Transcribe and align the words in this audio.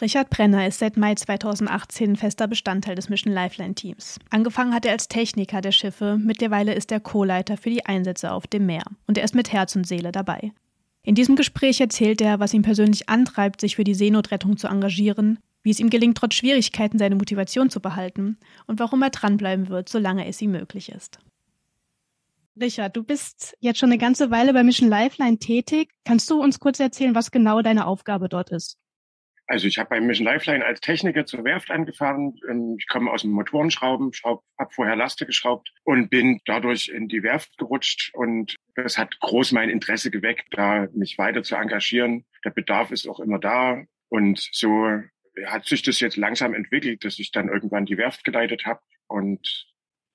Richard 0.00 0.30
Brenner 0.30 0.68
ist 0.68 0.78
seit 0.78 0.96
Mai 0.96 1.16
2018 1.16 2.14
fester 2.14 2.46
Bestandteil 2.46 2.94
des 2.94 3.08
Mission 3.08 3.34
Lifeline 3.34 3.74
Teams. 3.74 4.20
Angefangen 4.30 4.72
hat 4.72 4.86
er 4.86 4.92
als 4.92 5.08
Techniker 5.08 5.60
der 5.60 5.72
Schiffe, 5.72 6.18
mittlerweile 6.22 6.72
ist 6.74 6.92
er 6.92 7.00
Co-Leiter 7.00 7.56
für 7.56 7.70
die 7.70 7.84
Einsätze 7.84 8.30
auf 8.30 8.46
dem 8.46 8.66
Meer 8.66 8.84
und 9.08 9.18
er 9.18 9.24
ist 9.24 9.34
mit 9.34 9.52
Herz 9.52 9.74
und 9.74 9.88
Seele 9.88 10.12
dabei. 10.12 10.52
In 11.02 11.16
diesem 11.16 11.34
Gespräch 11.34 11.80
erzählt 11.80 12.20
er, 12.20 12.38
was 12.38 12.54
ihn 12.54 12.62
persönlich 12.62 13.08
antreibt, 13.08 13.60
sich 13.60 13.74
für 13.74 13.82
die 13.82 13.94
Seenotrettung 13.94 14.56
zu 14.56 14.68
engagieren, 14.68 15.40
wie 15.64 15.70
es 15.70 15.80
ihm 15.80 15.90
gelingt, 15.90 16.16
trotz 16.16 16.34
Schwierigkeiten 16.34 16.98
seine 16.98 17.16
Motivation 17.16 17.68
zu 17.68 17.80
behalten 17.80 18.38
und 18.68 18.78
warum 18.78 19.02
er 19.02 19.10
dranbleiben 19.10 19.68
wird, 19.68 19.88
solange 19.88 20.28
es 20.28 20.40
ihm 20.40 20.52
möglich 20.52 20.90
ist. 20.90 21.18
Richard, 22.60 22.96
du 22.96 23.02
bist 23.02 23.56
jetzt 23.58 23.78
schon 23.78 23.90
eine 23.90 23.98
ganze 23.98 24.30
Weile 24.30 24.52
bei 24.52 24.62
Mission 24.62 24.88
Lifeline 24.88 25.38
tätig. 25.38 25.90
Kannst 26.04 26.30
du 26.30 26.40
uns 26.40 26.60
kurz 26.60 26.78
erzählen, 26.78 27.16
was 27.16 27.32
genau 27.32 27.62
deine 27.62 27.86
Aufgabe 27.86 28.28
dort 28.28 28.50
ist? 28.50 28.78
Also 29.48 29.66
ich 29.66 29.78
habe 29.78 29.88
bei 29.88 30.00
Mission 30.00 30.26
Lifeline 30.26 30.64
als 30.64 30.80
Techniker 30.80 31.24
zur 31.24 31.42
Werft 31.42 31.70
angefahren. 31.70 32.38
Ähm, 32.48 32.76
ich 32.78 32.86
komme 32.86 33.10
aus 33.10 33.22
dem 33.22 33.30
Motorenschrauben, 33.30 34.12
schraub, 34.12 34.44
habe 34.58 34.72
vorher 34.72 34.94
Laste 34.94 35.24
geschraubt 35.24 35.72
und 35.84 36.10
bin 36.10 36.40
dadurch 36.44 36.88
in 36.88 37.08
die 37.08 37.22
Werft 37.22 37.56
gerutscht. 37.56 38.10
Und 38.12 38.56
das 38.74 38.98
hat 38.98 39.18
groß 39.20 39.52
mein 39.52 39.70
Interesse 39.70 40.10
geweckt, 40.10 40.48
da 40.50 40.86
mich 40.92 41.16
weiter 41.16 41.42
zu 41.42 41.56
engagieren. 41.56 42.26
Der 42.44 42.50
Bedarf 42.50 42.90
ist 42.90 43.08
auch 43.08 43.20
immer 43.20 43.38
da. 43.38 43.82
Und 44.10 44.38
so 44.52 44.86
hat 45.46 45.64
sich 45.64 45.82
das 45.82 46.00
jetzt 46.00 46.16
langsam 46.16 46.52
entwickelt, 46.52 47.04
dass 47.04 47.18
ich 47.18 47.32
dann 47.32 47.48
irgendwann 47.48 47.86
die 47.86 47.96
Werft 47.96 48.24
geleitet 48.24 48.66
habe 48.66 48.80
und 49.06 49.66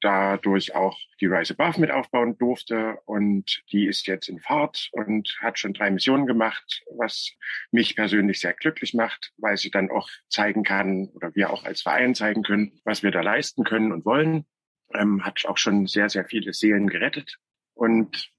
dadurch 0.03 0.75
auch 0.75 0.97
die 1.21 1.27
Rise 1.27 1.55
Above 1.57 1.79
mit 1.79 1.91
aufbauen 1.91 2.37
durfte 2.37 2.97
und 3.05 3.63
die 3.71 3.87
ist 3.87 4.07
jetzt 4.07 4.27
in 4.27 4.39
Fahrt 4.39 4.89
und 4.91 5.37
hat 5.39 5.57
schon 5.57 5.73
drei 5.73 5.89
Missionen 5.89 6.25
gemacht, 6.25 6.83
was 6.97 7.31
mich 7.71 7.95
persönlich 7.95 8.39
sehr 8.39 8.53
glücklich 8.53 8.93
macht, 8.93 9.31
weil 9.37 9.57
sie 9.57 9.71
dann 9.71 9.89
auch 9.89 10.09
zeigen 10.29 10.63
kann 10.63 11.09
oder 11.13 11.33
wir 11.35 11.51
auch 11.51 11.63
als 11.63 11.81
Verein 11.81 12.15
zeigen 12.15 12.43
können, 12.43 12.79
was 12.83 13.03
wir 13.03 13.11
da 13.11 13.21
leisten 13.21 13.63
können 13.63 13.91
und 13.91 14.05
wollen. 14.05 14.45
Ähm, 14.93 15.25
hat 15.25 15.45
auch 15.45 15.57
schon 15.57 15.87
sehr, 15.87 16.09
sehr 16.09 16.25
viele 16.25 16.53
Seelen 16.53 16.87
gerettet 16.87 17.37
und 17.73 18.31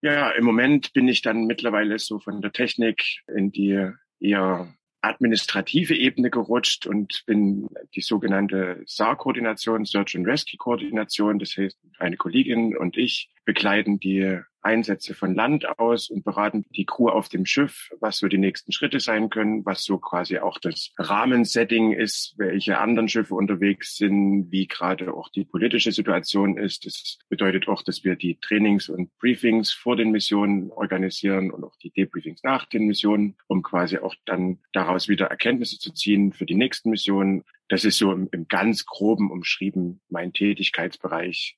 ja, 0.00 0.30
im 0.30 0.44
Moment 0.44 0.92
bin 0.92 1.06
ich 1.06 1.22
dann 1.22 1.46
mittlerweile 1.46 1.98
so 1.98 2.18
von 2.18 2.40
der 2.40 2.52
Technik 2.52 3.04
in 3.28 3.52
die 3.52 3.90
eher 4.18 4.74
administrative 5.02 5.94
Ebene 5.94 6.30
gerutscht 6.30 6.86
und 6.86 7.24
bin 7.26 7.68
die 7.94 8.00
sogenannte 8.00 8.82
SAR-Koordination, 8.86 9.84
Search 9.84 10.16
and 10.16 10.26
Rescue 10.26 10.56
Koordination. 10.56 11.38
Das 11.38 11.56
heißt, 11.56 11.78
eine 11.98 12.16
Kollegin 12.16 12.76
und 12.76 12.96
ich 12.96 13.30
begleiten 13.44 13.98
die 13.98 14.38
Einsätze 14.62 15.14
von 15.14 15.34
Land 15.34 15.78
aus 15.78 16.10
und 16.10 16.24
beraten 16.24 16.64
die 16.70 16.86
Crew 16.86 17.08
auf 17.08 17.28
dem 17.28 17.46
Schiff, 17.46 17.90
was 18.00 18.18
so 18.18 18.28
die 18.28 18.38
nächsten 18.38 18.72
Schritte 18.72 19.00
sein 19.00 19.30
können, 19.30 19.64
was 19.64 19.84
so 19.84 19.98
quasi 19.98 20.38
auch 20.38 20.58
das 20.58 20.92
Rahmensetting 20.98 21.92
ist, 21.92 22.34
welche 22.36 22.78
anderen 22.78 23.08
Schiffe 23.08 23.34
unterwegs 23.34 23.96
sind, 23.96 24.50
wie 24.50 24.66
gerade 24.66 25.14
auch 25.14 25.28
die 25.30 25.44
politische 25.44 25.92
Situation 25.92 26.56
ist. 26.56 26.86
Das 26.86 27.18
bedeutet 27.28 27.68
auch, 27.68 27.82
dass 27.82 28.04
wir 28.04 28.16
die 28.16 28.38
Trainings 28.40 28.88
und 28.88 29.10
Briefings 29.18 29.72
vor 29.72 29.96
den 29.96 30.10
Missionen 30.10 30.70
organisieren 30.70 31.50
und 31.50 31.64
auch 31.64 31.76
die 31.82 31.90
Debriefings 31.90 32.42
nach 32.42 32.66
den 32.66 32.86
Missionen, 32.86 33.36
um 33.46 33.62
quasi 33.62 33.98
auch 33.98 34.14
dann 34.24 34.58
daraus 34.72 35.08
wieder 35.08 35.26
Erkenntnisse 35.26 35.78
zu 35.78 35.92
ziehen 35.92 36.32
für 36.32 36.46
die 36.46 36.54
nächsten 36.54 36.90
Missionen. 36.90 37.44
Das 37.68 37.84
ist 37.84 37.98
so 37.98 38.12
im, 38.12 38.28
im 38.32 38.48
ganz 38.48 38.84
groben 38.84 39.30
umschrieben 39.30 40.00
mein 40.08 40.32
Tätigkeitsbereich 40.32 41.56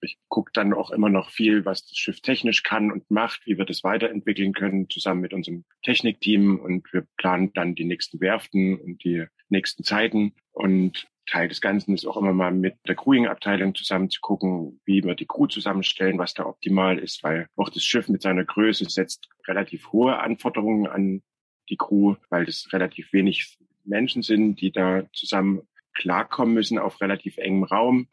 ich 0.00 0.18
gucke 0.28 0.52
dann 0.52 0.72
auch 0.72 0.90
immer 0.90 1.08
noch 1.08 1.30
viel, 1.30 1.64
was 1.64 1.86
das 1.86 1.96
Schiff 1.96 2.20
technisch 2.20 2.62
kann 2.62 2.92
und 2.92 3.10
macht, 3.10 3.46
wie 3.46 3.58
wir 3.58 3.64
das 3.64 3.84
weiterentwickeln 3.84 4.52
können, 4.52 4.88
zusammen 4.88 5.20
mit 5.20 5.32
unserem 5.32 5.64
Technikteam. 5.82 6.58
Und 6.58 6.92
wir 6.92 7.06
planen 7.16 7.52
dann 7.54 7.74
die 7.74 7.84
nächsten 7.84 8.20
Werften 8.20 8.78
und 8.78 9.02
die 9.04 9.26
nächsten 9.48 9.84
Zeiten. 9.84 10.34
Und 10.52 11.08
Teil 11.26 11.48
des 11.48 11.60
Ganzen 11.60 11.94
ist 11.94 12.06
auch 12.06 12.16
immer 12.16 12.32
mal 12.32 12.52
mit 12.52 12.76
der 12.86 12.96
Crewing-Abteilung 12.96 13.74
zusammen 13.74 14.10
zu 14.10 14.20
gucken, 14.20 14.80
wie 14.84 15.04
wir 15.04 15.14
die 15.14 15.26
Crew 15.26 15.46
zusammenstellen, 15.46 16.18
was 16.18 16.34
da 16.34 16.46
optimal 16.46 16.98
ist, 16.98 17.22
weil 17.22 17.48
auch 17.56 17.68
das 17.68 17.82
Schiff 17.82 18.08
mit 18.08 18.22
seiner 18.22 18.44
Größe 18.44 18.86
setzt 18.88 19.28
relativ 19.46 19.92
hohe 19.92 20.18
Anforderungen 20.18 20.86
an 20.86 21.22
die 21.68 21.76
Crew, 21.76 22.16
weil 22.30 22.46
das 22.46 22.72
relativ 22.72 23.12
wenig 23.12 23.58
Menschen 23.84 24.22
sind, 24.22 24.60
die 24.60 24.72
da 24.72 25.04
zusammen 25.12 25.62
klarkommen 25.94 26.54
müssen 26.54 26.78
auf 26.78 27.00
relativ 27.00 27.38
engem 27.38 27.64
Raum. 27.64 28.08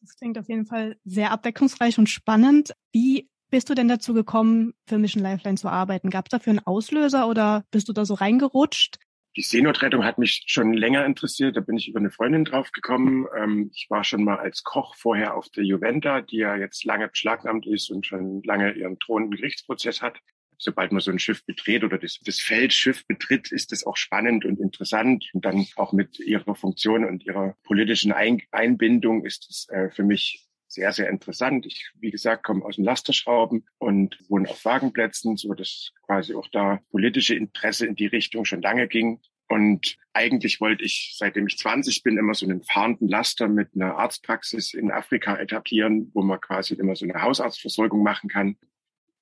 Das 0.00 0.16
klingt 0.16 0.38
auf 0.38 0.48
jeden 0.48 0.66
Fall 0.66 0.96
sehr 1.04 1.30
abwechslungsreich 1.30 1.98
und 1.98 2.08
spannend. 2.08 2.72
Wie 2.92 3.28
bist 3.50 3.68
du 3.68 3.74
denn 3.74 3.88
dazu 3.88 4.14
gekommen, 4.14 4.72
für 4.86 4.98
Mission 4.98 5.22
Lifeline 5.22 5.56
zu 5.56 5.68
arbeiten? 5.68 6.10
Gab 6.10 6.26
es 6.26 6.30
dafür 6.30 6.52
einen 6.52 6.66
Auslöser 6.66 7.28
oder 7.28 7.64
bist 7.70 7.88
du 7.88 7.92
da 7.92 8.04
so 8.04 8.14
reingerutscht? 8.14 8.98
Die 9.36 9.42
Seenotrettung 9.42 10.04
hat 10.04 10.18
mich 10.18 10.44
schon 10.46 10.72
länger 10.72 11.04
interessiert. 11.04 11.56
Da 11.56 11.60
bin 11.60 11.76
ich 11.76 11.88
über 11.88 12.00
eine 12.00 12.10
Freundin 12.10 12.44
drauf 12.44 12.72
gekommen. 12.72 13.26
Ähm, 13.36 13.70
ich 13.72 13.86
war 13.88 14.02
schon 14.02 14.24
mal 14.24 14.38
als 14.38 14.64
Koch 14.64 14.96
vorher 14.96 15.36
auf 15.36 15.48
der 15.50 15.64
Juventa, 15.64 16.20
die 16.20 16.38
ja 16.38 16.56
jetzt 16.56 16.84
lange 16.84 17.08
beschlagnahmt 17.08 17.66
ist 17.66 17.90
und 17.90 18.06
schon 18.06 18.42
lange 18.42 18.72
ihren 18.72 18.98
drohenden 18.98 19.36
Gerichtsprozess 19.36 20.02
hat 20.02 20.20
sobald 20.60 20.92
man 20.92 21.00
so 21.00 21.10
ein 21.10 21.18
Schiff 21.18 21.44
betritt 21.44 21.82
oder 21.82 21.98
das, 21.98 22.20
das 22.24 22.38
Feldschiff 22.38 23.06
betritt, 23.06 23.50
ist 23.50 23.72
das 23.72 23.84
auch 23.84 23.96
spannend 23.96 24.44
und 24.44 24.60
interessant. 24.60 25.28
Und 25.32 25.44
dann 25.44 25.66
auch 25.76 25.92
mit 25.92 26.20
ihrer 26.20 26.54
Funktion 26.54 27.04
und 27.04 27.24
ihrer 27.24 27.56
politischen 27.64 28.12
Ein 28.12 28.42
Einbindung 28.52 29.24
ist 29.24 29.48
es 29.50 29.68
äh, 29.70 29.90
für 29.90 30.04
mich 30.04 30.46
sehr, 30.68 30.92
sehr 30.92 31.08
interessant. 31.08 31.66
Ich, 31.66 31.90
wie 31.98 32.10
gesagt, 32.10 32.44
komme 32.44 32.64
aus 32.64 32.76
dem 32.76 32.84
Lasterschrauben 32.84 33.66
und 33.78 34.18
wohne 34.28 34.48
auf 34.48 34.64
Wagenplätzen, 34.64 35.36
so 35.36 35.52
dass 35.54 35.92
quasi 36.02 36.34
auch 36.34 36.46
da 36.52 36.80
politische 36.90 37.34
Interesse 37.34 37.86
in 37.86 37.96
die 37.96 38.06
Richtung 38.06 38.44
schon 38.44 38.62
lange 38.62 38.86
ging. 38.86 39.20
Und 39.48 39.96
eigentlich 40.12 40.60
wollte 40.60 40.84
ich, 40.84 41.16
seitdem 41.18 41.48
ich 41.48 41.58
20 41.58 42.04
bin, 42.04 42.18
immer 42.18 42.34
so 42.34 42.46
einen 42.46 42.62
fahrenden 42.62 43.08
Laster 43.08 43.48
mit 43.48 43.70
einer 43.74 43.96
Arztpraxis 43.96 44.74
in 44.74 44.92
Afrika 44.92 45.36
etablieren, 45.36 46.10
wo 46.14 46.22
man 46.22 46.40
quasi 46.40 46.74
immer 46.74 46.94
so 46.94 47.04
eine 47.04 47.20
Hausarztversorgung 47.20 48.04
machen 48.04 48.30
kann. 48.30 48.56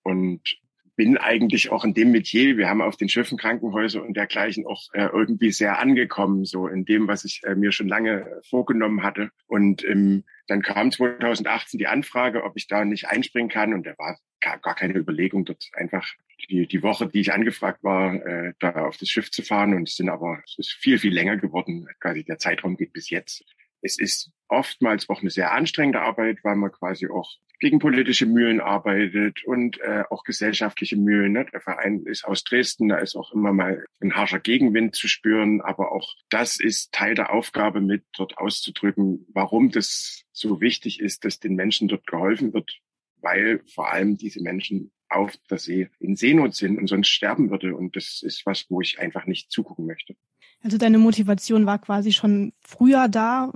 Und 0.03 0.59
bin 0.99 1.17
eigentlich 1.17 1.71
auch 1.71 1.85
in 1.85 1.95
dem 1.95 2.11
Metier, 2.11 2.57
wir 2.57 2.69
haben 2.69 2.83
auf 2.83 2.97
den 2.97 3.09
Schiffen 3.09 3.39
Krankenhäuser 3.39 4.03
und 4.03 4.17
dergleichen 4.17 4.67
auch 4.67 4.83
äh, 4.95 5.07
irgendwie 5.07 5.53
sehr 5.53 5.79
angekommen, 5.79 6.45
so 6.45 6.67
in 6.67 6.85
dem, 6.85 7.07
was 7.07 7.25
ich 7.25 7.41
äh, 7.45 7.55
mir 7.55 7.71
schon 7.71 7.87
lange 7.87 8.41
vorgenommen 8.51 9.05
hatte. 9.05 9.31
Und 9.47 9.85
ähm, 9.85 10.25
dann 10.49 10.61
kam 10.61 10.91
2018 10.91 11.79
die 11.79 11.87
Anfrage, 11.87 12.43
ob 12.43 12.57
ich 12.57 12.67
da 12.67 12.85
nicht 12.85 13.07
einspringen 13.07 13.49
kann. 13.49 13.75
Und 13.75 13.87
da 13.87 13.97
war 13.97 14.19
gar, 14.41 14.59
gar 14.59 14.75
keine 14.75 14.99
Überlegung, 14.99 15.45
dort 15.45 15.71
einfach 15.75 16.05
die, 16.51 16.67
die 16.67 16.83
Woche, 16.83 17.07
die 17.07 17.21
ich 17.21 17.33
angefragt 17.33 17.85
war, 17.85 18.15
äh, 18.15 18.55
da 18.59 18.71
auf 18.85 18.97
das 18.97 19.09
Schiff 19.09 19.31
zu 19.31 19.45
fahren. 19.45 19.75
Und 19.75 19.89
es 19.89 19.95
sind 19.95 20.09
aber, 20.09 20.43
es 20.47 20.59
ist 20.59 20.73
viel, 20.73 20.99
viel 20.99 21.15
länger 21.15 21.37
geworden. 21.37 21.87
Quasi 22.01 22.25
der 22.25 22.39
Zeitraum 22.39 22.77
geht 22.77 22.93
bis 22.93 23.09
jetzt. 23.09 23.45
Es 23.83 23.99
ist 23.99 24.31
oftmals 24.49 25.09
auch 25.09 25.21
eine 25.21 25.31
sehr 25.31 25.53
anstrengende 25.53 26.01
Arbeit, 26.01 26.39
weil 26.43 26.57
man 26.57 26.73
quasi 26.73 27.09
auch 27.09 27.31
gegen 27.61 27.79
politische 27.81 28.27
Mühlen 28.27 28.61
arbeitet 28.61 29.45
und 29.45 29.81
äh, 29.81 30.05
auch 30.11 30.23
gesellschaftliche 30.23 30.97
Mühlen. 30.97 31.33
Ne? 31.33 31.47
Der 31.53 31.61
Verein 31.61 32.05
ist 32.07 32.25
aus 32.25 32.45
Dresden, 32.45 32.89
da 32.89 32.99
ist 32.99 33.17
auch 33.17 33.33
immer 33.33 33.53
mal 33.53 33.85
ein 34.01 34.15
harscher 34.15 34.39
Gegenwind 34.39 34.95
zu 34.95 35.09
spüren, 35.09 35.61
aber 35.61 35.93
auch 35.93 36.15
das 36.31 36.61
ist 36.61 36.93
Teil 36.93 37.15
der 37.15 37.33
Aufgabe, 37.33 37.81
mit 37.81 38.05
dort 38.17 38.39
auszudrücken, 38.39 39.27
warum 39.33 39.71
das 39.71 40.23
so 40.33 40.61
wichtig 40.61 41.01
ist, 41.01 41.25
dass 41.25 41.41
den 41.41 41.57
Menschen 41.57 41.89
dort 41.89 42.07
geholfen 42.07 42.55
wird, 42.55 42.79
weil 43.21 43.61
vor 43.75 43.91
allem 43.91 44.17
diese 44.17 44.41
Menschen 44.41 44.93
auf 45.11 45.37
der 45.51 45.59
See 45.59 45.89
in 46.01 46.17
Seenot 46.17 46.55
sind 46.55 46.79
und 46.79 46.87
sonst 46.89 47.09
sterben 47.09 47.51
würde. 47.51 47.75
Und 47.75 47.97
das 47.97 48.23
ist 48.23 48.47
was, 48.47 48.67
wo 48.69 48.81
ich 48.81 48.99
einfach 49.01 49.27
nicht 49.27 49.51
zugucken 49.51 49.87
möchte. 49.87 50.15
Also 50.63 50.77
deine 50.77 50.99
Motivation 50.99 51.67
war 51.67 51.79
quasi 51.79 52.13
schon 52.13 52.53
früher 52.61 53.09
da. 53.09 53.53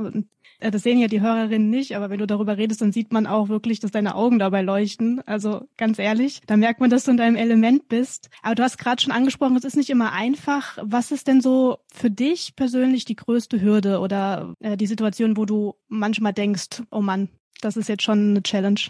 Äh, 0.60 0.70
das 0.70 0.82
sehen 0.82 0.98
ja 0.98 1.08
die 1.08 1.20
Hörerinnen 1.20 1.68
nicht, 1.68 1.96
aber 1.96 2.10
wenn 2.10 2.18
du 2.18 2.26
darüber 2.26 2.56
redest, 2.56 2.80
dann 2.80 2.92
sieht 2.92 3.12
man 3.12 3.26
auch 3.26 3.48
wirklich, 3.48 3.80
dass 3.80 3.90
deine 3.90 4.14
Augen 4.14 4.38
dabei 4.38 4.62
leuchten. 4.62 5.20
Also 5.26 5.66
ganz 5.76 5.98
ehrlich, 5.98 6.40
da 6.46 6.56
merkt 6.56 6.80
man, 6.80 6.90
dass 6.90 7.04
du 7.04 7.10
in 7.10 7.16
deinem 7.16 7.36
Element 7.36 7.88
bist. 7.88 8.30
Aber 8.42 8.54
du 8.54 8.62
hast 8.62 8.78
gerade 8.78 9.02
schon 9.02 9.12
angesprochen, 9.12 9.56
es 9.56 9.64
ist 9.64 9.76
nicht 9.76 9.90
immer 9.90 10.12
einfach. 10.12 10.78
Was 10.80 11.10
ist 11.10 11.26
denn 11.26 11.40
so 11.40 11.78
für 11.92 12.10
dich 12.10 12.54
persönlich 12.54 13.04
die 13.04 13.16
größte 13.16 13.60
Hürde 13.60 13.98
oder 13.98 14.54
äh, 14.60 14.76
die 14.76 14.86
Situation, 14.86 15.36
wo 15.36 15.44
du 15.44 15.74
manchmal 15.88 16.32
denkst, 16.32 16.82
oh 16.90 17.00
Mann, 17.00 17.28
das 17.60 17.76
ist 17.76 17.88
jetzt 17.88 18.04
schon 18.04 18.30
eine 18.30 18.42
Challenge? 18.42 18.80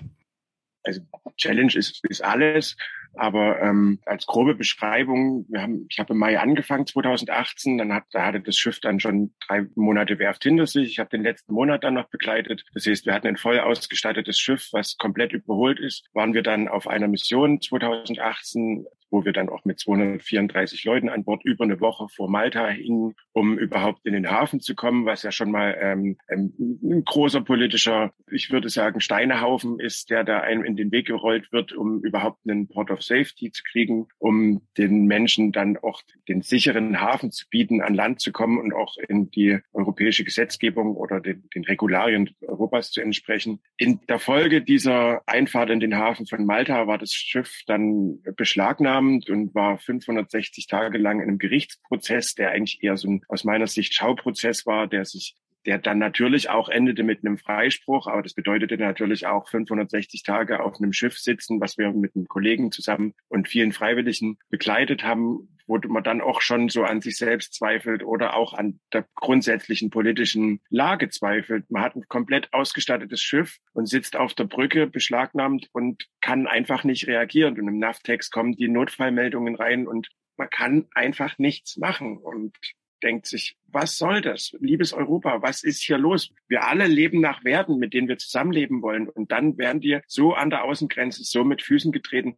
Also 0.83 1.01
Challenge 1.37 1.75
ist, 1.75 2.05
ist 2.09 2.25
alles. 2.25 2.77
Aber 3.15 3.61
ähm, 3.61 3.99
als 4.07 4.25
grobe 4.27 4.55
Beschreibung, 4.55 5.45
wir 5.51 5.61
haben, 5.61 5.87
ich 5.91 5.99
habe 5.99 6.15
im 6.15 6.19
Mai 6.19 6.39
angefangen 6.39 6.87
2018, 6.87 7.77
dann 7.77 7.93
hat, 7.93 8.05
da 8.13 8.25
hatte 8.25 8.41
das 8.41 8.57
Schiff 8.57 8.81
dann 8.81 9.01
schon 9.01 9.35
drei 9.47 9.67
Monate 9.75 10.19
Werft 10.19 10.45
hinter 10.45 10.67
sich. 10.67 10.93
Ich 10.93 10.99
habe 10.99 11.11
den 11.11 11.23
letzten 11.23 11.53
Monat 11.53 11.85
dann 11.85 11.95
noch 11.95 12.09
begleitet. 12.09 12.65
Das 12.73 12.87
heißt, 12.87 13.05
wir 13.05 13.13
hatten 13.13 13.27
ein 13.27 13.37
voll 13.37 13.61
ausgestattetes 13.61 14.39
Schiff, 14.39 14.69
was 14.73 14.97
komplett 14.97 15.33
überholt 15.33 15.79
ist. 15.79 16.09
Waren 16.15 16.33
wir 16.33 16.43
dann 16.43 16.69
auf 16.69 16.87
einer 16.87 17.09
Mission 17.09 17.61
2018 17.61 18.87
wo 19.13 19.25
wir 19.25 19.33
dann 19.33 19.51
auch 19.51 19.65
mit 19.65 19.79
234 19.79 20.85
Leuten 20.85 21.09
an 21.11 21.25
Bord 21.25 21.45
über 21.45 21.65
eine 21.65 21.81
Woche 21.81 22.09
vor 22.09 22.31
Malta 22.31 22.67
hingen, 22.69 23.15
um 23.33 23.59
überhaupt 23.59 24.05
in 24.07 24.15
den 24.15 24.31
Hafen 24.31 24.61
zu 24.61 24.75
kommen, 24.75 25.05
was 25.05 25.23
ja 25.23 25.31
schon 25.31 25.51
mal 25.51 25.77
ähm, 25.79 26.17
ein 26.29 27.05
großer 27.05 27.43
politischer, 27.43 28.13
ich 28.31 28.51
würde 28.51 28.71
sagen, 28.71 29.01
Steinehaufen 29.01 29.79
ist, 29.79 30.11
der 30.11 30.25
da 30.25 30.41
einem 30.41 30.65
in 30.65 30.77
den 30.77 30.91
Weg 30.91 31.07
gerollt 31.07 31.53
wird, 31.53 31.73
um 31.73 32.03
überhaupt 32.03 32.39
einen 32.49 32.69
Port 32.69 32.91
of 32.91 33.03
Safety 33.03 33.53
zu 33.53 33.63
kriegen, 33.71 34.09
um 34.19 34.63
den 34.79 35.05
Menschen 35.07 35.53
dann 35.53 35.77
auch 35.77 36.01
den 36.29 36.41
sicheren 36.41 37.01
Hafen 37.01 37.31
zu 37.31 37.47
bieten, 37.51 37.83
an 37.83 37.95
Land 37.95 38.21
zu 38.21 38.33
kommen 38.33 38.59
und 38.59 38.73
auch 38.73 38.97
in 38.97 39.31
die 39.31 39.59
europäische 39.75 40.25
Gesetzgebung 40.25 40.97
oder 40.97 41.21
den, 41.21 41.49
den 41.55 41.65
Regularien 41.65 42.31
Europas 42.41 42.91
zu 42.91 43.03
entsprechen. 43.03 43.61
In 43.77 44.01
der 44.09 44.19
Folge 44.19 44.63
dieser 44.63 45.21
Einfahrt 45.27 45.69
in 45.69 45.81
den 45.81 45.97
Hafen 45.97 46.27
von 46.27 46.47
Malta 46.47 46.87
war 46.87 46.97
das 46.97 47.13
Schiff 47.13 47.61
dann 47.67 48.23
beschlagnahmt 48.37 49.02
und 49.29 49.55
war 49.55 49.79
560 49.79 50.67
Tage 50.67 50.99
lang 50.99 51.21
in 51.21 51.29
einem 51.29 51.39
Gerichtsprozess, 51.39 52.35
der 52.35 52.51
eigentlich 52.51 52.83
eher 52.83 52.97
so 52.97 53.09
ein 53.09 53.23
aus 53.29 53.45
meiner 53.45 53.67
Sicht 53.67 53.95
Schauprozess 53.95 54.67
war, 54.67 54.87
der 54.87 55.05
sich 55.05 55.37
der 55.67 55.79
dann 55.79 55.99
natürlich 55.99 56.51
auch 56.51 56.69
endete 56.69 57.03
mit 57.03 57.25
einem 57.25 57.39
Freispruch, 57.39 58.07
aber 58.07 58.23
das 58.23 58.35
bedeutete 58.35 58.77
natürlich 58.77 59.27
auch 59.27 59.49
560 59.49 60.23
Tage 60.23 60.63
auf 60.63 60.77
einem 60.79 60.93
Schiff 60.93 61.19
sitzen, 61.19 61.61
was 61.61 61.79
wir 61.79 61.91
mit 61.93 62.17
einem 62.17 62.27
Kollegen 62.27 62.73
zusammen 62.73 63.15
und 63.29 63.49
vielen 63.49 63.73
Freiwilligen 63.73 64.39
begleitet 64.51 65.05
haben, 65.05 65.49
wo 65.67 65.79
man 65.89 66.03
dann 66.03 66.21
auch 66.21 66.41
schon 66.41 66.69
so 66.69 66.85
an 66.85 67.01
sich 67.01 67.17
selbst 67.17 67.55
zweifelt 67.55 68.03
oder 68.03 68.35
auch 68.35 68.53
an 68.55 68.81
der 68.93 69.07
grundsätzlichen 69.15 69.91
politischen 69.91 70.61
Lage 70.69 71.09
zweifelt. 71.09 71.71
Man 71.71 71.83
hat 71.83 71.97
ein 71.97 72.09
komplett 72.09 72.53
ausgestattetes 72.53 73.23
Schiff 73.23 73.59
und 73.73 73.89
sitzt 73.89 74.17
auf 74.17 74.35
der 74.35 74.45
Brücke 74.45 74.87
beschlagnahmt 74.87 75.69
und 75.73 76.09
kann 76.21 76.47
einfach 76.47 76.85
nicht 76.85 77.07
reagieren. 77.07 77.59
Und 77.59 77.69
im 77.69 77.79
NAV-Text 77.79 78.33
kommen 78.33 78.53
die 78.53 78.69
Notfallmeldungen 78.69 79.55
rein 79.55 79.87
und 79.87 80.09
man 80.37 80.51
kann 80.51 80.87
einfach 80.95 81.39
nichts 81.39 81.77
machen. 81.77 82.19
Und 82.19 82.57
denkt 83.03 83.27
sich, 83.27 83.57
was 83.69 83.99
soll 83.99 84.21
das? 84.21 84.55
Liebes 84.61 84.93
Europa, 84.93 85.43
was 85.43 85.63
ist 85.63 85.83
hier 85.83 85.99
los? 85.99 86.33
Wir 86.49 86.65
alle 86.65 86.87
leben 86.87 87.21
nach 87.21 87.45
Werten, 87.45 87.79
mit 87.79 87.95
denen 87.95 88.09
wir 88.09 88.19
zusammenleben 88.19 88.83
wollen. 88.83 89.09
Und 89.09 89.33
dann 89.33 89.59
werden 89.59 89.81
die 89.81 90.01
so 90.07 90.35
an 90.35 90.51
der 90.51 90.65
Außengrenze, 90.65 91.25
so 91.25 91.45
mit 91.45 91.63
Füßen 91.63 91.93
getreten. 91.93 92.37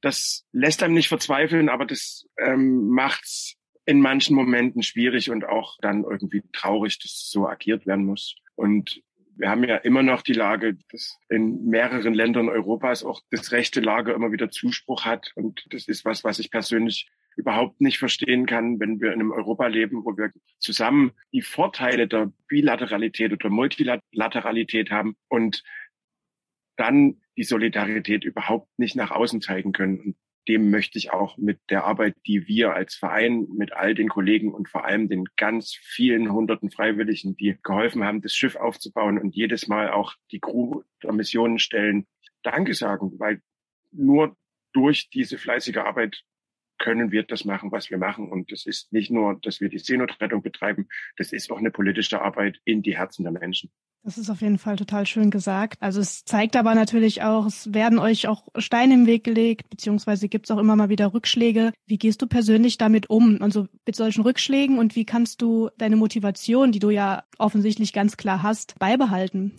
Das 0.00 0.46
lässt 0.52 0.82
einem 0.82 0.94
nicht 0.94 1.08
verzweifeln, 1.08 1.68
aber 1.68 1.86
das 1.86 2.28
ähm, 2.38 2.88
macht's 2.88 3.56
in 3.84 4.00
manchen 4.00 4.34
Momenten 4.34 4.82
schwierig 4.82 5.30
und 5.30 5.44
auch 5.44 5.76
dann 5.80 6.04
irgendwie 6.04 6.42
traurig, 6.52 6.98
dass 6.98 7.30
so 7.30 7.46
agiert 7.46 7.86
werden 7.86 8.04
muss. 8.04 8.36
Und 8.56 9.02
wir 9.36 9.50
haben 9.50 9.64
ja 9.64 9.76
immer 9.76 10.02
noch 10.02 10.22
die 10.22 10.32
Lage, 10.32 10.76
dass 10.90 11.18
in 11.28 11.66
mehreren 11.66 12.14
Ländern 12.14 12.48
Europas 12.48 13.04
auch 13.04 13.20
das 13.30 13.52
rechte 13.52 13.80
Lager 13.80 14.14
immer 14.14 14.32
wieder 14.32 14.50
Zuspruch 14.50 15.04
hat. 15.04 15.32
Und 15.34 15.64
das 15.70 15.88
ist 15.88 16.04
was, 16.04 16.24
was 16.24 16.38
ich 16.38 16.50
persönlich 16.50 17.08
überhaupt 17.36 17.80
nicht 17.80 17.98
verstehen 17.98 18.46
kann, 18.46 18.80
wenn 18.80 19.00
wir 19.00 19.12
in 19.12 19.20
einem 19.20 19.32
Europa 19.32 19.66
leben, 19.66 20.04
wo 20.04 20.16
wir 20.16 20.32
zusammen 20.58 21.12
die 21.32 21.42
Vorteile 21.42 22.08
der 22.08 22.32
Bilateralität 22.48 23.32
oder 23.32 23.50
Multilateralität 23.50 24.90
haben 24.90 25.16
und 25.28 25.62
dann 26.76 27.20
die 27.36 27.44
Solidarität 27.44 28.24
überhaupt 28.24 28.78
nicht 28.78 28.96
nach 28.96 29.10
außen 29.10 29.40
zeigen 29.40 29.72
können. 29.72 30.00
Und 30.00 30.16
dem 30.48 30.70
möchte 30.70 30.98
ich 30.98 31.12
auch 31.12 31.36
mit 31.36 31.58
der 31.70 31.84
Arbeit, 31.84 32.14
die 32.26 32.46
wir 32.46 32.74
als 32.74 32.94
Verein 32.94 33.46
mit 33.56 33.72
all 33.72 33.94
den 33.94 34.08
Kollegen 34.08 34.54
und 34.54 34.68
vor 34.68 34.84
allem 34.84 35.08
den 35.08 35.24
ganz 35.36 35.74
vielen 35.74 36.32
hunderten 36.32 36.70
Freiwilligen, 36.70 37.36
die 37.36 37.56
geholfen 37.62 38.04
haben, 38.04 38.22
das 38.22 38.34
Schiff 38.34 38.56
aufzubauen 38.56 39.18
und 39.18 39.34
jedes 39.34 39.66
Mal 39.66 39.90
auch 39.90 40.14
die 40.30 40.40
Crew 40.40 40.82
der 41.02 41.12
Missionen 41.12 41.58
stellen, 41.58 42.06
Danke 42.42 42.74
sagen, 42.74 43.18
weil 43.18 43.42
nur 43.90 44.36
durch 44.72 45.10
diese 45.10 45.36
fleißige 45.36 45.78
Arbeit 45.78 46.22
können 46.78 47.12
wir 47.12 47.22
das 47.22 47.44
machen, 47.44 47.72
was 47.72 47.90
wir 47.90 47.98
machen. 47.98 48.28
Und 48.30 48.52
das 48.52 48.66
ist 48.66 48.92
nicht 48.92 49.10
nur, 49.10 49.38
dass 49.42 49.60
wir 49.60 49.68
die 49.68 49.78
Seenotrettung 49.78 50.42
betreiben, 50.42 50.88
das 51.16 51.32
ist 51.32 51.50
auch 51.50 51.58
eine 51.58 51.70
politische 51.70 52.20
Arbeit 52.20 52.60
in 52.64 52.82
die 52.82 52.96
Herzen 52.96 53.24
der 53.24 53.32
Menschen. 53.32 53.70
Das 54.06 54.18
ist 54.18 54.30
auf 54.30 54.40
jeden 54.40 54.58
Fall 54.58 54.76
total 54.76 55.04
schön 55.04 55.32
gesagt. 55.32 55.82
Also 55.82 56.00
es 56.00 56.24
zeigt 56.24 56.54
aber 56.54 56.76
natürlich 56.76 57.24
auch, 57.24 57.44
es 57.46 57.74
werden 57.74 57.98
euch 57.98 58.28
auch 58.28 58.46
Steine 58.56 58.94
im 58.94 59.06
Weg 59.06 59.24
gelegt, 59.24 59.68
beziehungsweise 59.68 60.28
gibt 60.28 60.46
es 60.46 60.52
auch 60.52 60.60
immer 60.60 60.76
mal 60.76 60.88
wieder 60.88 61.12
Rückschläge. 61.12 61.72
Wie 61.86 61.98
gehst 61.98 62.22
du 62.22 62.28
persönlich 62.28 62.78
damit 62.78 63.10
um? 63.10 63.42
Also 63.42 63.66
mit 63.84 63.96
solchen 63.96 64.22
Rückschlägen 64.22 64.78
und 64.78 64.94
wie 64.94 65.04
kannst 65.04 65.42
du 65.42 65.70
deine 65.76 65.96
Motivation, 65.96 66.70
die 66.70 66.78
du 66.78 66.90
ja 66.90 67.24
offensichtlich 67.38 67.92
ganz 67.92 68.16
klar 68.16 68.44
hast, 68.44 68.78
beibehalten? 68.78 69.58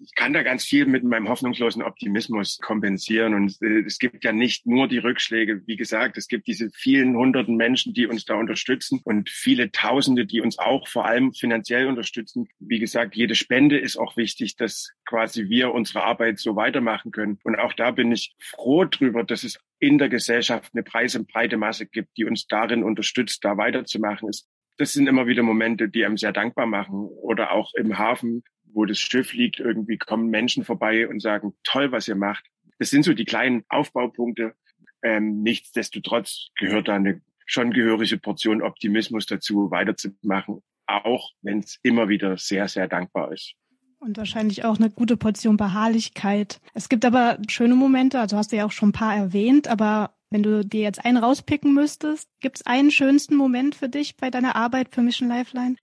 Ich 0.00 0.14
kann 0.14 0.32
da 0.32 0.42
ganz 0.42 0.64
viel 0.64 0.86
mit 0.86 1.04
meinem 1.04 1.28
hoffnungslosen 1.28 1.82
Optimismus 1.82 2.58
kompensieren. 2.58 3.34
Und 3.34 3.60
äh, 3.62 3.80
es 3.80 3.98
gibt 3.98 4.24
ja 4.24 4.32
nicht 4.32 4.66
nur 4.66 4.88
die 4.88 4.98
Rückschläge. 4.98 5.62
Wie 5.66 5.76
gesagt, 5.76 6.16
es 6.16 6.28
gibt 6.28 6.46
diese 6.46 6.70
vielen 6.70 7.16
hunderten 7.16 7.56
Menschen, 7.56 7.94
die 7.94 8.06
uns 8.06 8.24
da 8.24 8.34
unterstützen 8.34 9.00
und 9.04 9.28
viele 9.28 9.70
Tausende, 9.70 10.26
die 10.26 10.40
uns 10.40 10.58
auch 10.58 10.88
vor 10.88 11.06
allem 11.06 11.32
finanziell 11.32 11.86
unterstützen. 11.86 12.48
Wie 12.58 12.78
gesagt, 12.78 13.16
jede 13.16 13.34
Spende 13.34 13.78
ist 13.78 13.96
auch 13.96 14.16
wichtig, 14.16 14.56
dass 14.56 14.92
quasi 15.04 15.48
wir 15.48 15.72
unsere 15.72 16.04
Arbeit 16.04 16.38
so 16.38 16.56
weitermachen 16.56 17.10
können. 17.10 17.38
Und 17.44 17.56
auch 17.56 17.72
da 17.72 17.90
bin 17.90 18.12
ich 18.12 18.34
froh 18.38 18.84
drüber, 18.84 19.24
dass 19.24 19.44
es 19.44 19.58
in 19.78 19.98
der 19.98 20.08
Gesellschaft 20.08 20.72
eine 20.74 20.82
breite, 20.82 21.22
breite 21.24 21.56
Masse 21.56 21.86
gibt, 21.86 22.16
die 22.16 22.24
uns 22.24 22.46
darin 22.46 22.82
unterstützt, 22.82 23.44
da 23.44 23.56
weiterzumachen. 23.56 24.30
Das 24.76 24.92
sind 24.92 25.08
immer 25.08 25.26
wieder 25.26 25.42
Momente, 25.42 25.88
die 25.88 26.04
einem 26.04 26.16
sehr 26.16 26.32
dankbar 26.32 26.66
machen. 26.66 27.08
Oder 27.20 27.52
auch 27.52 27.74
im 27.74 27.98
Hafen, 27.98 28.44
wo 28.72 28.84
das 28.84 28.98
Schiff 28.98 29.32
liegt, 29.32 29.60
irgendwie 29.60 29.98
kommen 29.98 30.28
Menschen 30.28 30.64
vorbei 30.64 31.08
und 31.08 31.20
sagen, 31.20 31.54
toll, 31.64 31.92
was 31.92 32.08
ihr 32.08 32.16
macht. 32.16 32.44
Das 32.78 32.90
sind 32.90 33.04
so 33.04 33.14
die 33.14 33.24
kleinen 33.24 33.64
Aufbaupunkte. 33.68 34.54
Ähm, 35.02 35.42
nichtsdestotrotz 35.42 36.48
gehört 36.56 36.88
da 36.88 36.96
eine 36.96 37.20
schon 37.46 37.72
gehörige 37.72 38.18
Portion 38.18 38.62
Optimismus 38.62 39.26
dazu, 39.26 39.70
weiterzumachen, 39.70 40.62
auch 40.86 41.32
wenn 41.42 41.60
es 41.60 41.78
immer 41.82 42.08
wieder 42.08 42.36
sehr, 42.36 42.68
sehr 42.68 42.88
dankbar 42.88 43.32
ist. 43.32 43.54
Und 44.00 44.16
wahrscheinlich 44.16 44.64
auch 44.64 44.78
eine 44.78 44.90
gute 44.90 45.16
Portion 45.16 45.56
Beharrlichkeit. 45.56 46.60
Es 46.74 46.88
gibt 46.88 47.04
aber 47.04 47.38
schöne 47.48 47.74
Momente, 47.74 48.20
also 48.20 48.36
hast 48.36 48.52
du 48.52 48.56
ja 48.56 48.64
auch 48.64 48.70
schon 48.70 48.90
ein 48.90 48.92
paar 48.92 49.16
erwähnt, 49.16 49.66
aber 49.66 50.14
wenn 50.30 50.42
du 50.42 50.64
dir 50.64 50.82
jetzt 50.82 51.04
einen 51.04 51.16
rauspicken 51.16 51.74
müsstest, 51.74 52.28
gibt 52.40 52.58
es 52.58 52.66
einen 52.66 52.90
schönsten 52.90 53.34
Moment 53.34 53.74
für 53.74 53.88
dich 53.88 54.16
bei 54.16 54.30
deiner 54.30 54.54
Arbeit 54.54 54.94
für 54.94 55.02
Mission 55.02 55.28
Lifeline? 55.28 55.76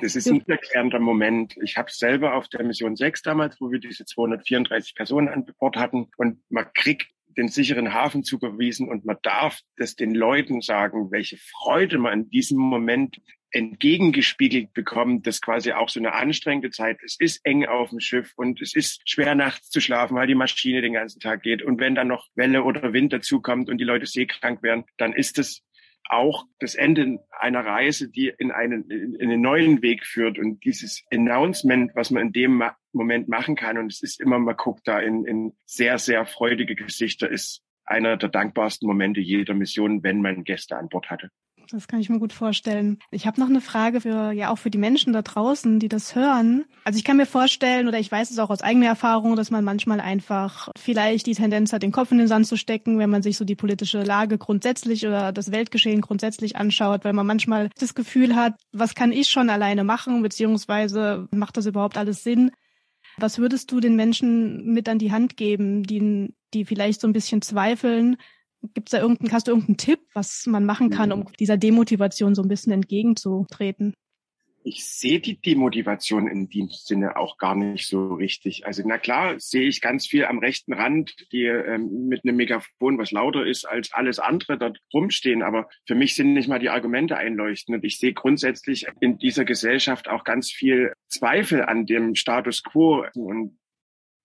Das 0.00 0.16
ist 0.16 0.28
ein 0.28 0.40
wiederkehrender 0.40 0.98
Moment. 0.98 1.56
Ich 1.62 1.76
habe 1.76 1.90
selber 1.90 2.34
auf 2.34 2.48
der 2.48 2.64
Mission 2.64 2.96
6 2.96 3.22
damals, 3.22 3.60
wo 3.60 3.70
wir 3.70 3.78
diese 3.78 4.04
234 4.04 4.94
Personen 4.94 5.28
an 5.28 5.46
Bord 5.58 5.76
hatten 5.76 6.08
und 6.16 6.40
man 6.48 6.66
kriegt 6.74 7.08
den 7.36 7.48
sicheren 7.48 7.92
Hafen 7.92 8.24
zugewiesen 8.24 8.88
und 8.88 9.04
man 9.04 9.16
darf 9.22 9.60
das 9.76 9.94
den 9.94 10.14
Leuten 10.14 10.60
sagen, 10.60 11.10
welche 11.10 11.36
Freude 11.36 11.98
man 11.98 12.12
in 12.12 12.30
diesem 12.30 12.58
Moment 12.58 13.20
entgegengespiegelt 13.52 14.72
bekommt, 14.72 15.26
dass 15.26 15.40
quasi 15.40 15.72
auch 15.72 15.88
so 15.88 15.98
eine 15.98 16.12
anstrengende 16.14 16.70
Zeit, 16.70 16.98
es 17.04 17.16
ist 17.18 17.40
eng 17.44 17.66
auf 17.66 17.90
dem 17.90 18.00
Schiff 18.00 18.32
und 18.36 18.60
es 18.60 18.74
ist 18.74 19.02
schwer 19.08 19.34
nachts 19.34 19.70
zu 19.70 19.80
schlafen, 19.80 20.16
weil 20.16 20.26
die 20.26 20.34
Maschine 20.34 20.82
den 20.82 20.92
ganzen 20.92 21.20
Tag 21.20 21.42
geht. 21.42 21.62
Und 21.62 21.80
wenn 21.80 21.94
dann 21.94 22.08
noch 22.08 22.28
Welle 22.34 22.62
oder 22.62 22.92
Wind 22.92 23.12
dazukommt 23.12 23.68
und 23.68 23.78
die 23.78 23.84
Leute 23.84 24.06
seekrank 24.06 24.62
werden, 24.62 24.84
dann 24.98 25.12
ist 25.12 25.38
es 25.38 25.62
auch 26.08 26.44
das 26.58 26.74
Ende 26.74 27.20
einer 27.30 27.64
Reise, 27.64 28.10
die 28.10 28.32
in 28.38 28.50
einen, 28.50 28.90
in 28.90 29.20
einen 29.20 29.40
neuen 29.40 29.82
Weg 29.82 30.04
führt 30.04 30.38
und 30.38 30.64
dieses 30.64 31.04
Announcement, 31.12 31.92
was 31.94 32.10
man 32.10 32.26
in 32.26 32.32
dem 32.32 32.62
Moment 32.92 33.28
machen 33.28 33.54
kann. 33.54 33.78
Und 33.78 33.92
es 33.92 34.02
ist 34.02 34.20
immer, 34.20 34.38
man 34.38 34.56
guckt 34.56 34.86
da 34.88 34.98
in, 34.98 35.24
in 35.24 35.52
sehr, 35.66 35.98
sehr 35.98 36.26
freudige 36.26 36.74
Gesichter, 36.74 37.30
ist 37.30 37.62
einer 37.84 38.16
der 38.16 38.28
dankbarsten 38.28 38.86
Momente 38.86 39.20
jeder 39.20 39.54
Mission, 39.54 40.02
wenn 40.02 40.20
man 40.20 40.44
Gäste 40.44 40.76
an 40.76 40.88
Bord 40.88 41.10
hatte. 41.10 41.30
Das 41.72 41.86
kann 41.86 42.00
ich 42.00 42.08
mir 42.08 42.18
gut 42.18 42.32
vorstellen. 42.32 42.98
Ich 43.12 43.26
habe 43.26 43.40
noch 43.40 43.48
eine 43.48 43.60
Frage 43.60 44.00
für 44.00 44.32
ja 44.32 44.50
auch 44.50 44.58
für 44.58 44.70
die 44.70 44.78
Menschen 44.78 45.12
da 45.12 45.22
draußen, 45.22 45.78
die 45.78 45.88
das 45.88 46.16
hören. 46.16 46.64
Also 46.84 46.96
ich 46.96 47.04
kann 47.04 47.16
mir 47.16 47.26
vorstellen 47.26 47.86
oder 47.86 47.98
ich 48.00 48.10
weiß 48.10 48.30
es 48.30 48.38
auch 48.40 48.50
aus 48.50 48.62
eigener 48.62 48.86
Erfahrung, 48.86 49.36
dass 49.36 49.52
man 49.52 49.62
manchmal 49.62 50.00
einfach 50.00 50.70
vielleicht 50.76 51.26
die 51.26 51.34
Tendenz 51.34 51.72
hat, 51.72 51.84
den 51.84 51.92
Kopf 51.92 52.10
in 52.10 52.18
den 52.18 52.26
Sand 52.26 52.48
zu 52.48 52.56
stecken, 52.56 52.98
wenn 52.98 53.10
man 53.10 53.22
sich 53.22 53.36
so 53.36 53.44
die 53.44 53.54
politische 53.54 54.02
Lage 54.02 54.36
grundsätzlich 54.36 55.06
oder 55.06 55.32
das 55.32 55.52
Weltgeschehen 55.52 56.00
grundsätzlich 56.00 56.56
anschaut, 56.56 57.04
weil 57.04 57.12
man 57.12 57.26
manchmal 57.26 57.70
das 57.78 57.94
Gefühl 57.94 58.34
hat, 58.34 58.54
was 58.72 58.96
kann 58.96 59.12
ich 59.12 59.28
schon 59.28 59.48
alleine 59.48 59.84
machen, 59.84 60.22
beziehungsweise 60.22 61.28
macht 61.30 61.56
das 61.56 61.66
überhaupt 61.66 61.96
alles 61.96 62.24
Sinn? 62.24 62.50
Was 63.16 63.38
würdest 63.38 63.70
du 63.70 63.80
den 63.80 63.96
Menschen 63.96 64.72
mit 64.72 64.88
an 64.88 64.98
die 64.98 65.12
Hand 65.12 65.36
geben, 65.36 65.84
die, 65.84 66.34
die 66.52 66.64
vielleicht 66.64 67.00
so 67.00 67.06
ein 67.06 67.12
bisschen 67.12 67.42
zweifeln, 67.42 68.16
Gibt's 68.74 68.92
da 68.92 69.00
irgendeinen, 69.00 69.32
hast 69.32 69.46
du 69.46 69.52
irgendeinen 69.52 69.78
Tipp, 69.78 70.00
was 70.12 70.46
man 70.46 70.66
machen 70.66 70.90
kann, 70.90 71.12
um 71.12 71.26
dieser 71.38 71.56
Demotivation 71.56 72.34
so 72.34 72.42
ein 72.42 72.48
bisschen 72.48 72.72
entgegenzutreten? 72.72 73.94
Ich 74.62 74.84
sehe 74.84 75.20
die 75.20 75.40
Demotivation 75.40 76.28
in 76.28 76.50
dem 76.50 76.68
Sinne 76.68 77.16
auch 77.16 77.38
gar 77.38 77.54
nicht 77.54 77.86
so 77.86 78.12
richtig. 78.12 78.66
Also 78.66 78.82
na 78.84 78.98
klar 78.98 79.40
sehe 79.40 79.66
ich 79.66 79.80
ganz 79.80 80.06
viel 80.06 80.26
am 80.26 80.38
rechten 80.38 80.74
Rand, 80.74 81.14
die 81.32 81.44
ähm, 81.44 82.08
mit 82.08 82.24
einem 82.24 82.36
Megafon, 82.36 82.98
was 82.98 83.10
lauter 83.10 83.46
ist 83.46 83.64
als 83.64 83.90
alles 83.92 84.18
andere, 84.18 84.58
dort 84.58 84.78
rumstehen. 84.92 85.42
Aber 85.42 85.70
für 85.86 85.94
mich 85.94 86.14
sind 86.14 86.34
nicht 86.34 86.48
mal 86.48 86.58
die 86.58 86.68
Argumente 86.68 87.16
einleuchtend. 87.16 87.76
Und 87.76 87.84
ich 87.84 87.96
sehe 87.96 88.12
grundsätzlich 88.12 88.86
in 89.00 89.16
dieser 89.16 89.46
Gesellschaft 89.46 90.08
auch 90.08 90.24
ganz 90.24 90.50
viel 90.50 90.92
Zweifel 91.08 91.64
an 91.64 91.86
dem 91.86 92.14
Status 92.14 92.62
quo. 92.62 93.06
Und 93.14 93.58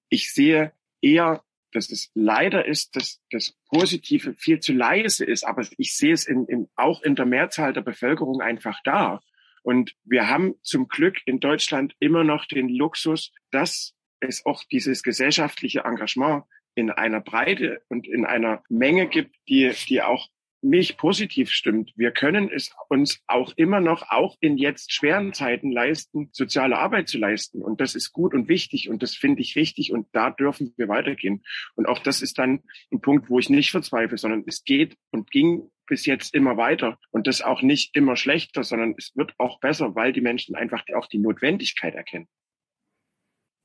ich 0.10 0.34
sehe 0.34 0.74
eher 1.01 1.46
dass 1.75 1.91
es 1.91 2.12
leider 2.13 2.65
ist, 2.65 2.96
dass 2.96 3.22
das 3.32 3.55
Positive 3.70 4.34
viel 4.34 4.60
zu 4.60 4.74
leise 4.74 5.25
ist. 5.25 5.46
Aber 5.46 5.65
ich 5.77 5.96
sehe 5.96 6.13
es 6.13 6.25
in, 6.25 6.46
in, 6.46 6.70
auch 6.75 7.01
in 7.01 7.15
der 7.15 7.25
Mehrzahl 7.25 7.74
der 7.74 7.82
Bevölkerung 7.82 8.41
einfach 8.41 8.79
da. 8.84 9.22
Und 9.63 9.96
wir 10.03 10.29
haben 10.29 10.55
zum 10.62 10.88
Glück 10.88 11.17
in 11.25 11.39
Deutschland 11.39 11.96
immer 12.00 12.24
noch 12.24 12.46
den 12.46 12.70
Luxus, 12.70 13.34
dass 13.51 13.94
es 14.20 14.46
auch 14.46 14.63
dieses 14.63 15.03
gesellschaftliche 15.03 15.82
Engagement 15.82 16.44
in 16.75 16.91
einer 16.91 17.22
Breite 17.22 17.82
und 17.89 18.08
in 18.08 18.25
einer 18.25 18.63
Menge 18.70 19.08
gibt, 19.08 19.36
die, 19.48 19.72
die 19.88 20.01
auch 20.01 20.29
mich 20.65 20.98
positiv 20.98 21.51
stimmt. 21.51 21.93
Wir 21.95 22.12
können 22.12 22.50
es 22.51 22.72
uns 22.89 23.22
auch 23.27 23.53
immer 23.55 23.79
noch, 23.79 24.10
auch 24.10 24.36
in 24.39 24.57
jetzt 24.57 24.91
schweren 24.91 25.34
Zeiten 25.34 25.72
leisten, 25.72 26.29
soziale 26.31 26.77
Arbeit 26.77 27.07
zu 27.07 27.17
leisten. 27.17 27.62
Und 27.62 27.79
das 27.79 27.95
ist 27.95 28.12
gut 28.12 28.34
und 28.34 28.50
wichtig 28.50 28.89
und 28.89 29.03
das 29.03 29.15
finde 29.15 29.41
ich 29.41 29.55
richtig 29.55 29.91
und 29.91 30.07
da 30.12 30.31
dürfen 30.31 30.74
wir 30.75 30.88
weitergehen. 30.88 31.43
Und 31.75 31.88
auch 31.88 32.00
das 32.00 32.22
ist 32.22 32.39
dann 32.39 32.63
ein 32.91 33.00
Punkt, 33.00 33.29
wo 33.29 33.39
ich 33.39 33.50
nicht 33.50 33.72
verzweifle, 33.72 34.17
sondern 34.17 34.43
es 34.48 34.63
geht 34.63 34.98
und 35.12 35.29
ging 35.31 35.69
bis 35.88 36.05
jetzt 36.05 36.34
immer 36.34 36.57
weiter 36.57 36.98
und 37.12 37.27
das 37.27 37.41
auch 37.41 37.62
nicht 37.62 37.95
immer 37.95 38.15
schlechter, 38.15 38.63
sondern 38.63 38.95
es 38.98 39.15
wird 39.15 39.34
auch 39.38 39.60
besser, 39.60 39.93
weil 39.95 40.13
die 40.13 40.22
Menschen 40.22 40.55
einfach 40.55 40.84
auch 40.95 41.05
die 41.05 41.19
Notwendigkeit 41.19 41.93
erkennen. 41.93 42.27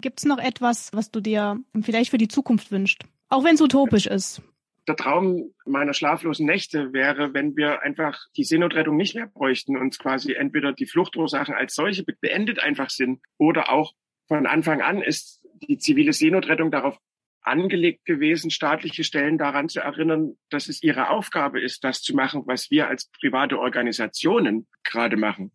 Gibt 0.03 0.19
es 0.19 0.27
noch 0.27 0.39
etwas, 0.39 0.93
was 0.93 1.11
du 1.11 1.21
dir 1.21 1.59
vielleicht 1.81 2.11
für 2.11 2.19
die 2.19 2.29
Zukunft 2.29 2.71
wünschst? 2.71 3.05
Auch 3.29 3.45
wenn 3.45 3.55
es 3.55 3.61
utopisch 3.61 4.07
ist 4.07 4.43
der 4.91 4.97
Traum 4.97 5.55
meiner 5.65 5.95
schlaflosen 5.95 6.47
Nächte 6.47 6.93
wäre, 6.93 7.33
wenn 7.33 7.57
wir 7.57 7.83
einfach 7.83 8.27
die 8.37 8.43
Seenotrettung 8.43 8.97
nicht 8.97 9.15
mehr 9.15 9.29
bräuchten 9.29 9.77
und 9.77 9.97
quasi 10.01 10.33
entweder 10.33 10.73
die 10.73 10.87
Fluchtursachen 10.87 11.55
als 11.55 11.77
solche 11.77 12.03
beendet 12.03 12.61
einfach 12.61 12.91
sind 12.91 13.21
oder 13.39 13.71
auch 13.71 13.95
von 14.27 14.47
Anfang 14.47 14.81
an 14.81 15.01
ist 15.01 15.47
die 15.69 15.79
zivile 15.79 16.13
Seenotrettung 16.13 16.73
darauf 16.73 16.99
angelegt 17.43 18.05
gewesen, 18.05 18.51
staatliche 18.51 19.05
Stellen 19.05 19.39
daran 19.39 19.69
zu 19.69 19.79
erinnern, 19.79 20.37
dass 20.51 20.69
es 20.69 20.83
ihre 20.83 21.11
Aufgabe 21.11 21.61
ist, 21.61 21.85
das 21.85 22.03
zu 22.03 22.17
machen, 22.17 22.43
was 22.47 22.71
wir 22.73 22.89
als 22.89 23.09
private 23.21 23.61
Organisationen 23.61 24.67
gerade 24.83 25.17
machen. 25.17 25.53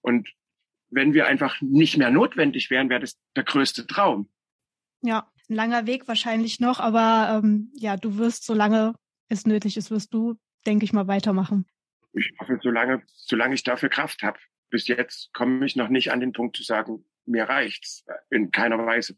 Und 0.00 0.30
wenn 0.88 1.12
wir 1.12 1.26
einfach 1.26 1.60
nicht 1.60 1.98
mehr 1.98 2.10
notwendig 2.10 2.70
wären, 2.70 2.88
wäre 2.88 3.00
das 3.00 3.18
der 3.36 3.44
größte 3.44 3.86
Traum. 3.86 4.30
Ja, 5.02 5.30
ein 5.48 5.54
langer 5.54 5.86
Weg 5.86 6.08
wahrscheinlich 6.08 6.60
noch, 6.60 6.80
aber 6.80 7.40
ähm, 7.42 7.72
ja, 7.74 7.96
du 7.96 8.18
wirst, 8.18 8.44
solange 8.44 8.94
es 9.28 9.46
nötig 9.46 9.76
ist, 9.76 9.90
wirst 9.90 10.12
du, 10.12 10.36
denke 10.66 10.84
ich 10.84 10.92
mal, 10.92 11.06
weitermachen. 11.06 11.66
Ich 12.12 12.32
hoffe, 12.38 12.58
solange, 12.62 13.02
solange 13.06 13.54
ich 13.54 13.62
dafür 13.62 13.88
Kraft 13.88 14.22
habe. 14.22 14.38
Bis 14.70 14.88
jetzt 14.88 15.32
komme 15.32 15.64
ich 15.64 15.76
noch 15.76 15.88
nicht 15.88 16.12
an 16.12 16.20
den 16.20 16.32
Punkt 16.32 16.56
zu 16.56 16.62
sagen, 16.62 17.04
mir 17.24 17.44
reicht's. 17.44 18.04
In 18.30 18.50
keiner 18.50 18.78
Weise. 18.84 19.16